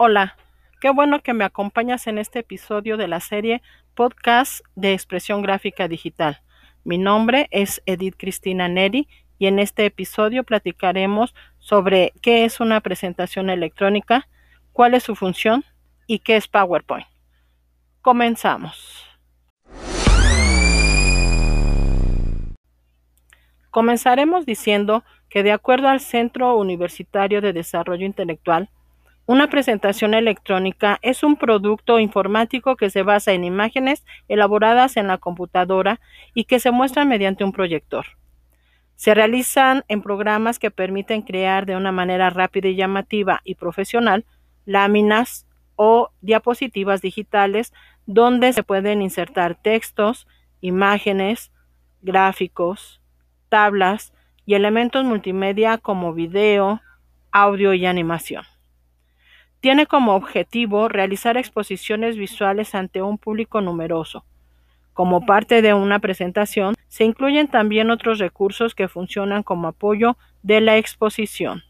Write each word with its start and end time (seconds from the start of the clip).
Hola, 0.00 0.36
qué 0.80 0.90
bueno 0.90 1.24
que 1.24 1.34
me 1.34 1.42
acompañas 1.42 2.06
en 2.06 2.18
este 2.18 2.38
episodio 2.38 2.96
de 2.96 3.08
la 3.08 3.18
serie 3.18 3.62
Podcast 3.96 4.60
de 4.76 4.92
Expresión 4.92 5.42
Gráfica 5.42 5.88
Digital. 5.88 6.40
Mi 6.84 6.98
nombre 6.98 7.48
es 7.50 7.82
Edith 7.84 8.14
Cristina 8.16 8.68
Neri 8.68 9.08
y 9.40 9.48
en 9.48 9.58
este 9.58 9.86
episodio 9.86 10.44
platicaremos 10.44 11.34
sobre 11.58 12.12
qué 12.22 12.44
es 12.44 12.60
una 12.60 12.80
presentación 12.80 13.50
electrónica, 13.50 14.28
cuál 14.72 14.94
es 14.94 15.02
su 15.02 15.16
función 15.16 15.64
y 16.06 16.20
qué 16.20 16.36
es 16.36 16.46
PowerPoint. 16.46 17.08
Comenzamos. 18.00 19.04
Comenzaremos 23.72 24.46
diciendo 24.46 25.02
que 25.28 25.42
de 25.42 25.50
acuerdo 25.50 25.88
al 25.88 25.98
Centro 25.98 26.56
Universitario 26.56 27.40
de 27.40 27.52
Desarrollo 27.52 28.06
Intelectual, 28.06 28.70
una 29.28 29.50
presentación 29.50 30.14
electrónica 30.14 30.98
es 31.02 31.22
un 31.22 31.36
producto 31.36 31.98
informático 31.98 32.76
que 32.76 32.88
se 32.88 33.02
basa 33.02 33.34
en 33.34 33.44
imágenes 33.44 34.06
elaboradas 34.26 34.96
en 34.96 35.06
la 35.06 35.18
computadora 35.18 36.00
y 36.32 36.44
que 36.44 36.58
se 36.58 36.70
muestran 36.70 37.10
mediante 37.10 37.44
un 37.44 37.52
proyector. 37.52 38.06
Se 38.96 39.12
realizan 39.12 39.84
en 39.88 40.00
programas 40.00 40.58
que 40.58 40.70
permiten 40.70 41.20
crear 41.20 41.66
de 41.66 41.76
una 41.76 41.92
manera 41.92 42.30
rápida 42.30 42.68
y 42.68 42.76
llamativa 42.76 43.42
y 43.44 43.56
profesional 43.56 44.24
láminas 44.64 45.46
o 45.76 46.08
diapositivas 46.22 47.02
digitales 47.02 47.74
donde 48.06 48.54
se 48.54 48.62
pueden 48.62 49.02
insertar 49.02 49.56
textos, 49.56 50.26
imágenes, 50.62 51.52
gráficos, 52.00 53.02
tablas 53.50 54.14
y 54.46 54.54
elementos 54.54 55.04
multimedia 55.04 55.76
como 55.76 56.14
video, 56.14 56.80
audio 57.30 57.74
y 57.74 57.84
animación. 57.84 58.44
Tiene 59.60 59.86
como 59.86 60.14
objetivo 60.14 60.88
realizar 60.88 61.36
exposiciones 61.36 62.16
visuales 62.16 62.76
ante 62.76 63.02
un 63.02 63.18
público 63.18 63.60
numeroso. 63.60 64.24
Como 64.92 65.26
parte 65.26 65.62
de 65.62 65.74
una 65.74 65.98
presentación, 65.98 66.76
se 66.86 67.04
incluyen 67.04 67.48
también 67.48 67.90
otros 67.90 68.20
recursos 68.20 68.76
que 68.76 68.86
funcionan 68.86 69.42
como 69.42 69.66
apoyo 69.66 70.16
de 70.42 70.60
la 70.60 70.76
exposición. 70.76 71.64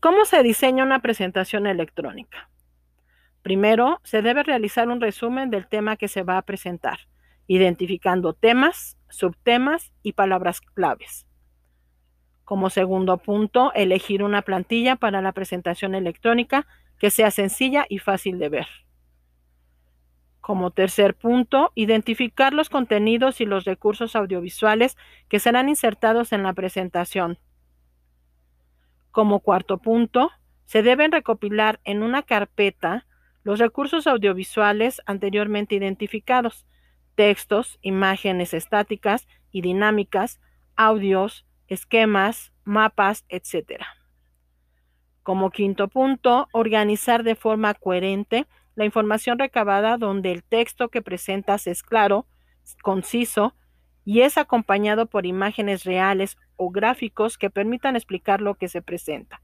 ¿Cómo 0.00 0.24
se 0.24 0.42
diseña 0.42 0.84
una 0.84 1.00
presentación 1.00 1.66
electrónica? 1.66 2.48
Primero, 3.42 4.00
se 4.04 4.22
debe 4.22 4.42
realizar 4.42 4.88
un 4.88 5.02
resumen 5.02 5.50
del 5.50 5.66
tema 5.68 5.96
que 5.96 6.08
se 6.08 6.22
va 6.22 6.38
a 6.38 6.42
presentar, 6.42 7.00
identificando 7.46 8.32
temas, 8.32 8.96
subtemas 9.10 9.92
y 10.02 10.12
palabras 10.12 10.60
claves. 10.60 11.27
Como 12.48 12.70
segundo 12.70 13.18
punto, 13.18 13.74
elegir 13.74 14.22
una 14.22 14.40
plantilla 14.40 14.96
para 14.96 15.20
la 15.20 15.32
presentación 15.32 15.94
electrónica 15.94 16.66
que 16.98 17.10
sea 17.10 17.30
sencilla 17.30 17.84
y 17.90 17.98
fácil 17.98 18.38
de 18.38 18.48
ver. 18.48 18.66
Como 20.40 20.70
tercer 20.70 21.14
punto, 21.14 21.72
identificar 21.74 22.54
los 22.54 22.70
contenidos 22.70 23.42
y 23.42 23.44
los 23.44 23.66
recursos 23.66 24.16
audiovisuales 24.16 24.96
que 25.28 25.40
serán 25.40 25.68
insertados 25.68 26.32
en 26.32 26.42
la 26.42 26.54
presentación. 26.54 27.38
Como 29.10 29.40
cuarto 29.40 29.76
punto, 29.76 30.30
se 30.64 30.82
deben 30.82 31.12
recopilar 31.12 31.80
en 31.84 32.02
una 32.02 32.22
carpeta 32.22 33.04
los 33.44 33.58
recursos 33.58 34.06
audiovisuales 34.06 35.02
anteriormente 35.04 35.74
identificados, 35.74 36.64
textos, 37.14 37.78
imágenes 37.82 38.54
estáticas 38.54 39.28
y 39.52 39.60
dinámicas, 39.60 40.40
audios, 40.76 41.44
esquemas, 41.68 42.52
mapas, 42.64 43.24
etc. 43.28 43.82
Como 45.22 45.50
quinto 45.50 45.88
punto, 45.88 46.48
organizar 46.52 47.22
de 47.22 47.34
forma 47.34 47.74
coherente 47.74 48.46
la 48.74 48.84
información 48.84 49.38
recabada 49.38 49.96
donde 49.98 50.32
el 50.32 50.42
texto 50.42 50.88
que 50.88 51.02
presentas 51.02 51.66
es 51.66 51.82
claro, 51.82 52.26
conciso 52.82 53.54
y 54.04 54.22
es 54.22 54.38
acompañado 54.38 55.06
por 55.06 55.26
imágenes 55.26 55.84
reales 55.84 56.38
o 56.56 56.70
gráficos 56.70 57.36
que 57.36 57.50
permitan 57.50 57.96
explicar 57.96 58.40
lo 58.40 58.54
que 58.54 58.68
se 58.68 58.80
presenta. 58.80 59.42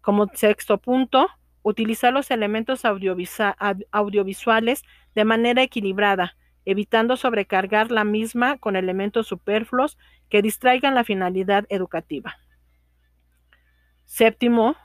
Como 0.00 0.26
sexto 0.34 0.78
punto, 0.78 1.28
utilizar 1.62 2.12
los 2.12 2.30
elementos 2.30 2.84
audiovisuales 2.84 4.82
de 5.14 5.24
manera 5.24 5.62
equilibrada, 5.62 6.36
evitando 6.70 7.16
sobrecargar 7.16 7.90
la 7.90 8.04
misma 8.04 8.58
con 8.58 8.76
elementos 8.76 9.26
superfluos 9.26 9.96
que 10.28 10.42
distraigan 10.42 10.94
la 10.94 11.02
finalidad 11.02 11.64
educativa. 11.70 12.36
Séptimo, 14.04 14.76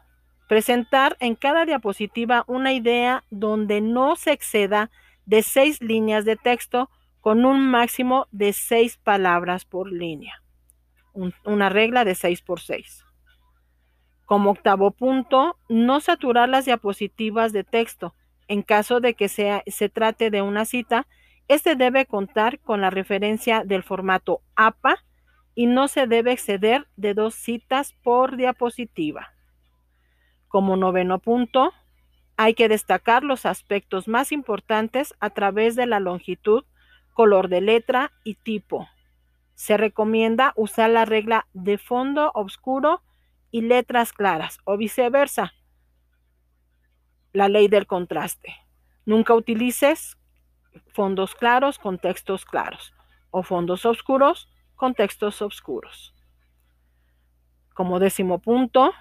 presentar 0.47 1.17
en 1.19 1.35
cada 1.35 1.65
diapositiva 1.65 2.45
una 2.47 2.71
idea 2.71 3.25
donde 3.31 3.81
no 3.81 4.15
se 4.15 4.31
exceda 4.31 4.91
de 5.25 5.43
seis 5.43 5.81
líneas 5.81 6.23
de 6.23 6.37
texto 6.37 6.89
con 7.19 7.43
un 7.43 7.69
máximo 7.69 8.27
de 8.31 8.53
seis 8.53 8.95
palabras 8.95 9.65
por 9.65 9.91
línea. 9.91 10.41
una 11.43 11.67
regla 11.67 12.05
de 12.05 12.15
seis 12.15 12.41
por 12.41 12.61
seis. 12.61 13.05
Como 14.25 14.51
octavo 14.51 14.91
punto, 14.91 15.57
no 15.67 15.99
saturar 15.99 16.47
las 16.47 16.63
diapositivas 16.63 17.51
de 17.51 17.65
texto. 17.65 18.15
En 18.47 18.61
caso 18.61 19.01
de 19.01 19.15
que 19.15 19.27
se 19.27 19.89
trate 19.89 20.31
de 20.31 20.41
una 20.41 20.65
cita, 20.65 21.07
este 21.53 21.75
debe 21.75 22.05
contar 22.05 22.59
con 22.59 22.81
la 22.81 22.89
referencia 22.89 23.63
del 23.63 23.83
formato 23.83 24.41
APA 24.55 24.97
y 25.55 25.67
no 25.67 25.87
se 25.87 26.07
debe 26.07 26.31
exceder 26.31 26.87
de 26.95 27.13
dos 27.13 27.35
citas 27.35 27.93
por 28.03 28.37
diapositiva. 28.37 29.33
Como 30.47 30.77
noveno 30.77 31.19
punto, 31.19 31.73
hay 32.37 32.55
que 32.55 32.69
destacar 32.69 33.23
los 33.23 33.45
aspectos 33.45 34.07
más 34.07 34.31
importantes 34.31 35.13
a 35.19 35.29
través 35.29 35.75
de 35.75 35.85
la 35.85 35.99
longitud, 35.99 36.63
color 37.13 37.47
de 37.47 37.61
letra 37.61 38.11
y 38.23 38.35
tipo. 38.35 38.87
Se 39.55 39.77
recomienda 39.77 40.53
usar 40.55 40.89
la 40.89 41.05
regla 41.05 41.47
de 41.53 41.77
fondo 41.77 42.31
oscuro 42.33 43.03
y 43.51 43.61
letras 43.61 44.13
claras 44.13 44.57
o 44.63 44.77
viceversa. 44.77 45.53
La 47.33 47.49
ley 47.49 47.67
del 47.67 47.85
contraste. 47.85 48.55
Nunca 49.05 49.35
utilices 49.35 50.17
fondos 50.93 51.35
claros 51.35 51.79
con 51.79 51.97
textos 51.97 52.45
claros 52.45 52.93
o 53.31 53.43
fondos 53.43 53.85
oscuros 53.85 54.49
con 54.75 54.93
textos 54.93 55.41
oscuros. 55.41 56.13
Como 57.73 57.99
décimo 57.99 58.39
punto, 58.39 58.93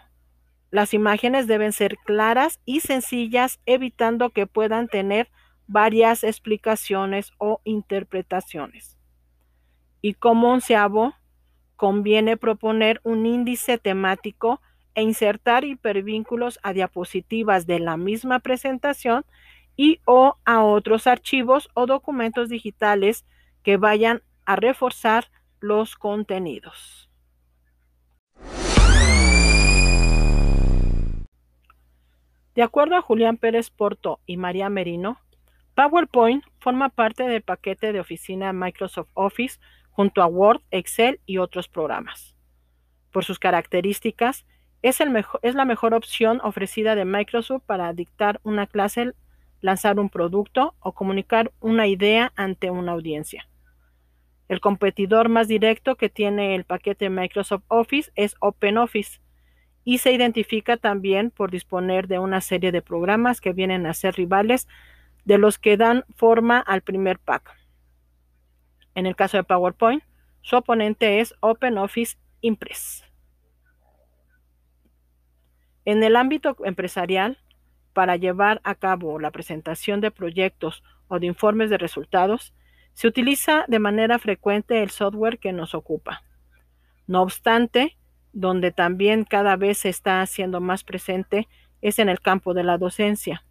las 0.70 0.94
imágenes 0.94 1.46
deben 1.46 1.72
ser 1.72 1.98
claras 1.98 2.60
y 2.64 2.80
sencillas, 2.80 3.60
evitando 3.66 4.30
que 4.30 4.46
puedan 4.46 4.88
tener 4.88 5.28
varias 5.66 6.24
explicaciones 6.24 7.32
o 7.38 7.60
interpretaciones. 7.64 8.96
Y 10.00 10.14
como 10.14 10.50
onceavo, 10.50 11.14
conviene 11.76 12.36
proponer 12.36 13.00
un 13.04 13.26
índice 13.26 13.76
temático 13.76 14.60
e 14.94 15.02
insertar 15.02 15.64
hipervínculos 15.64 16.58
a 16.62 16.72
diapositivas 16.72 17.66
de 17.66 17.78
la 17.78 17.96
misma 17.96 18.40
presentación 18.40 19.24
y 19.76 20.00
o 20.04 20.36
a 20.44 20.62
otros 20.62 21.06
archivos 21.06 21.68
o 21.74 21.86
documentos 21.86 22.48
digitales 22.48 23.24
que 23.62 23.76
vayan 23.76 24.22
a 24.44 24.56
reforzar 24.56 25.30
los 25.60 25.96
contenidos. 25.96 27.08
De 32.54 32.62
acuerdo 32.62 32.96
a 32.96 33.02
Julián 33.02 33.38
Pérez 33.38 33.70
Porto 33.70 34.20
y 34.26 34.36
María 34.36 34.68
Merino, 34.68 35.18
PowerPoint 35.74 36.44
forma 36.58 36.90
parte 36.90 37.22
del 37.22 37.40
paquete 37.40 37.92
de 37.92 38.00
oficina 38.00 38.52
Microsoft 38.52 39.08
Office 39.14 39.58
junto 39.90 40.22
a 40.22 40.26
Word, 40.26 40.60
Excel 40.70 41.20
y 41.24 41.38
otros 41.38 41.68
programas. 41.68 42.36
Por 43.10 43.24
sus 43.24 43.38
características, 43.38 44.44
es, 44.82 45.00
el 45.00 45.24
es 45.42 45.54
la 45.54 45.64
mejor 45.64 45.94
opción 45.94 46.40
ofrecida 46.42 46.94
de 46.94 47.04
Microsoft 47.04 47.62
para 47.64 47.92
dictar 47.92 48.40
una 48.42 48.66
clase 48.66 49.12
lanzar 49.62 49.98
un 49.98 50.10
producto 50.10 50.74
o 50.80 50.92
comunicar 50.92 51.52
una 51.60 51.86
idea 51.86 52.32
ante 52.36 52.70
una 52.70 52.92
audiencia. 52.92 53.48
El 54.48 54.60
competidor 54.60 55.30
más 55.30 55.48
directo 55.48 55.96
que 55.96 56.10
tiene 56.10 56.54
el 56.54 56.64
paquete 56.64 57.08
Microsoft 57.08 57.64
Office 57.68 58.12
es 58.16 58.36
OpenOffice 58.40 59.20
y 59.84 59.98
se 59.98 60.12
identifica 60.12 60.76
también 60.76 61.30
por 61.30 61.50
disponer 61.50 62.06
de 62.06 62.18
una 62.18 62.40
serie 62.40 62.70
de 62.70 62.82
programas 62.82 63.40
que 63.40 63.52
vienen 63.52 63.86
a 63.86 63.94
ser 63.94 64.14
rivales 64.16 64.68
de 65.24 65.38
los 65.38 65.58
que 65.58 65.76
dan 65.76 66.04
forma 66.14 66.58
al 66.58 66.82
primer 66.82 67.18
pack. 67.18 67.56
En 68.94 69.06
el 69.06 69.16
caso 69.16 69.38
de 69.38 69.44
PowerPoint, 69.44 70.02
su 70.42 70.56
oponente 70.56 71.20
es 71.20 71.34
OpenOffice 71.40 72.18
Impress. 72.40 73.04
En 75.84 76.02
el 76.02 76.16
ámbito 76.16 76.56
empresarial, 76.64 77.38
para 77.92 78.16
llevar 78.16 78.60
a 78.64 78.74
cabo 78.74 79.18
la 79.18 79.30
presentación 79.30 80.00
de 80.00 80.10
proyectos 80.10 80.82
o 81.08 81.18
de 81.18 81.26
informes 81.26 81.70
de 81.70 81.78
resultados, 81.78 82.54
se 82.94 83.08
utiliza 83.08 83.64
de 83.68 83.78
manera 83.78 84.18
frecuente 84.18 84.82
el 84.82 84.90
software 84.90 85.38
que 85.38 85.52
nos 85.52 85.74
ocupa. 85.74 86.22
No 87.06 87.22
obstante, 87.22 87.96
donde 88.32 88.70
también 88.70 89.24
cada 89.24 89.56
vez 89.56 89.78
se 89.78 89.88
está 89.88 90.22
haciendo 90.22 90.60
más 90.60 90.84
presente 90.84 91.48
es 91.80 91.98
en 91.98 92.08
el 92.08 92.20
campo 92.20 92.54
de 92.54 92.64
la 92.64 92.78
docencia. 92.78 93.44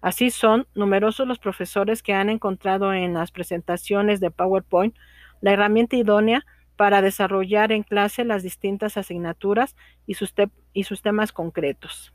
Así 0.00 0.30
son 0.30 0.66
numerosos 0.74 1.26
los 1.26 1.38
profesores 1.38 2.02
que 2.02 2.12
han 2.12 2.28
encontrado 2.28 2.92
en 2.92 3.14
las 3.14 3.30
presentaciones 3.30 4.20
de 4.20 4.30
PowerPoint 4.30 4.94
la 5.40 5.52
herramienta 5.52 5.96
idónea 5.96 6.44
para 6.76 7.02
desarrollar 7.02 7.72
en 7.72 7.82
clase 7.82 8.24
las 8.24 8.42
distintas 8.42 8.96
asignaturas 8.96 9.76
y 10.06 10.14
sus, 10.14 10.34
y 10.72 10.84
sus 10.84 11.02
temas 11.02 11.32
concretos. 11.32 12.12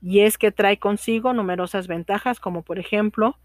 Y 0.00 0.20
es 0.20 0.38
que 0.38 0.52
trae 0.52 0.78
consigo 0.78 1.32
numerosas 1.32 1.86
ventajas, 1.88 2.40
como 2.40 2.62
por 2.62 2.78
ejemplo, 2.78 3.36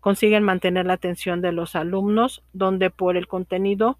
consiguen 0.00 0.42
mantener 0.42 0.86
la 0.86 0.94
atención 0.94 1.40
de 1.40 1.52
los 1.52 1.76
alumnos, 1.76 2.42
donde 2.52 2.90
por 2.90 3.16
el 3.16 3.26
contenido, 3.26 3.98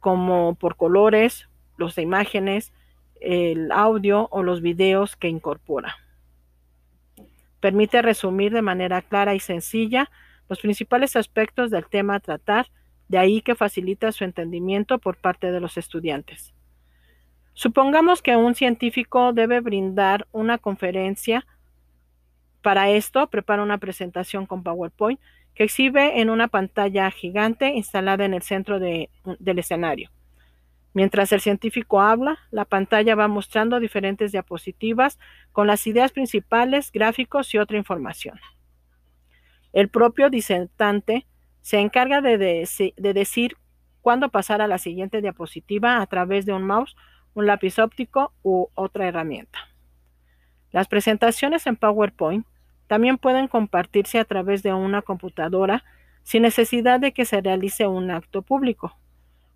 como 0.00 0.54
por 0.56 0.76
colores, 0.76 1.48
los 1.76 1.94
de 1.94 2.02
imágenes, 2.02 2.72
el 3.20 3.70
audio 3.72 4.28
o 4.30 4.42
los 4.42 4.60
videos 4.60 5.16
que 5.16 5.28
incorpora. 5.28 5.96
Permite 7.60 8.02
resumir 8.02 8.52
de 8.52 8.62
manera 8.62 9.00
clara 9.02 9.34
y 9.34 9.40
sencilla 9.40 10.10
los 10.48 10.58
principales 10.58 11.16
aspectos 11.16 11.70
del 11.70 11.86
tema 11.86 12.16
a 12.16 12.20
tratar, 12.20 12.66
de 13.08 13.18
ahí 13.18 13.40
que 13.40 13.54
facilita 13.54 14.10
su 14.10 14.24
entendimiento 14.24 14.98
por 14.98 15.16
parte 15.16 15.52
de 15.52 15.60
los 15.60 15.76
estudiantes. 15.76 16.52
Supongamos 17.54 18.22
que 18.22 18.36
un 18.36 18.54
científico 18.54 19.32
debe 19.32 19.60
brindar 19.60 20.26
una 20.32 20.58
conferencia. 20.58 21.46
Para 22.62 22.90
esto, 22.90 23.26
prepara 23.28 23.62
una 23.62 23.78
presentación 23.78 24.46
con 24.46 24.62
PowerPoint 24.62 25.20
que 25.54 25.64
exhibe 25.64 26.20
en 26.20 26.30
una 26.30 26.48
pantalla 26.48 27.10
gigante 27.10 27.68
instalada 27.68 28.24
en 28.24 28.34
el 28.34 28.42
centro 28.42 28.78
del 28.78 29.08
escenario. 29.58 30.10
Mientras 30.94 31.32
el 31.32 31.40
científico 31.40 32.00
habla, 32.00 32.38
la 32.50 32.64
pantalla 32.64 33.14
va 33.14 33.28
mostrando 33.28 33.80
diferentes 33.80 34.32
diapositivas 34.32 35.18
con 35.50 35.66
las 35.66 35.86
ideas 35.86 36.12
principales, 36.12 36.92
gráficos 36.92 37.52
y 37.54 37.58
otra 37.58 37.78
información. 37.78 38.38
El 39.72 39.88
propio 39.88 40.28
disertante 40.28 41.26
se 41.62 41.78
encarga 41.78 42.20
de, 42.20 42.36
de 42.96 43.12
decir 43.14 43.56
cuándo 44.02 44.28
pasar 44.28 44.60
a 44.60 44.66
la 44.66 44.78
siguiente 44.78 45.22
diapositiva 45.22 46.02
a 46.02 46.06
través 46.06 46.44
de 46.44 46.52
un 46.52 46.64
mouse, 46.64 46.94
un 47.34 47.46
lápiz 47.46 47.78
óptico 47.78 48.32
u 48.42 48.68
otra 48.74 49.08
herramienta. 49.08 49.58
Las 50.70 50.88
presentaciones 50.88 51.66
en 51.66 51.76
PowerPoint 51.76 52.46
también 52.86 53.18
pueden 53.18 53.48
compartirse 53.48 54.18
a 54.18 54.24
través 54.24 54.62
de 54.62 54.72
una 54.72 55.02
computadora 55.02 55.84
sin 56.22 56.42
necesidad 56.42 57.00
de 57.00 57.12
que 57.12 57.24
se 57.24 57.40
realice 57.40 57.86
un 57.86 58.10
acto 58.10 58.42
público. 58.42 58.96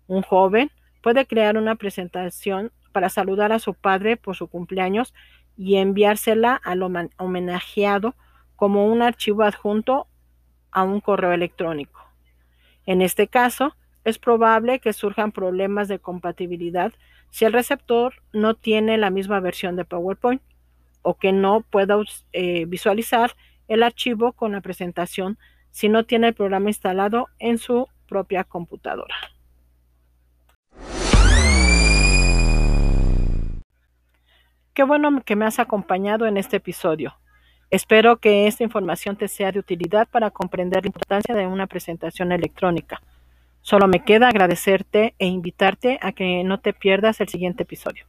Un 0.07 0.21
joven 0.21 0.71
Puede 1.07 1.25
crear 1.25 1.57
una 1.57 1.75
presentación 1.75 2.73
para 2.91 3.07
saludar 3.07 3.53
a 3.53 3.59
su 3.59 3.73
padre 3.73 4.17
por 4.17 4.35
su 4.35 4.47
cumpleaños 4.47 5.13
y 5.55 5.77
enviársela 5.77 6.53
al 6.55 6.83
homenajeado 7.17 8.13
como 8.57 8.87
un 8.87 9.01
archivo 9.01 9.43
adjunto 9.43 10.07
a 10.69 10.83
un 10.83 10.99
correo 10.99 11.31
electrónico. 11.31 12.01
En 12.85 13.01
este 13.01 13.29
caso, 13.29 13.75
es 14.03 14.19
probable 14.19 14.79
que 14.79 14.91
surjan 14.91 15.31
problemas 15.31 15.87
de 15.87 15.99
compatibilidad 15.99 16.91
si 17.29 17.45
el 17.45 17.53
receptor 17.53 18.15
no 18.33 18.55
tiene 18.55 18.97
la 18.97 19.09
misma 19.09 19.39
versión 19.39 19.75
de 19.75 19.85
PowerPoint 19.85 20.41
o 21.01 21.15
que 21.15 21.31
no 21.31 21.61
pueda 21.61 21.97
eh, 22.33 22.65
visualizar 22.65 23.31
el 23.67 23.83
archivo 23.83 24.33
con 24.33 24.53
la 24.53 24.61
presentación 24.61 25.37
si 25.71 25.89
no 25.89 26.05
tiene 26.05 26.27
el 26.27 26.33
programa 26.33 26.69
instalado 26.69 27.27
en 27.39 27.57
su 27.57 27.87
propia 28.07 28.43
computadora. 28.43 29.15
Qué 34.73 34.83
bueno 34.83 35.23
que 35.25 35.35
me 35.35 35.45
has 35.45 35.59
acompañado 35.59 36.27
en 36.27 36.37
este 36.37 36.57
episodio. 36.57 37.17
Espero 37.69 38.17
que 38.17 38.47
esta 38.47 38.63
información 38.63 39.17
te 39.17 39.27
sea 39.27 39.51
de 39.51 39.59
utilidad 39.59 40.07
para 40.07 40.31
comprender 40.31 40.83
la 40.83 40.87
importancia 40.87 41.35
de 41.35 41.47
una 41.47 41.67
presentación 41.67 42.31
electrónica. 42.31 43.01
Solo 43.69 43.89
me 43.89 44.05
queda 44.05 44.29
agradecerte 44.29 45.13
e 45.19 45.25
invitarte 45.25 45.99
a 46.01 46.13
que 46.13 46.41
no 46.45 46.61
te 46.61 46.71
pierdas 46.71 47.19
el 47.19 47.27
siguiente 47.27 47.63
episodio. 47.63 48.05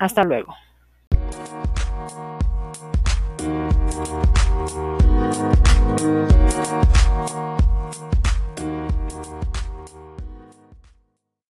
Hasta 0.00 0.24
luego. 0.24 0.52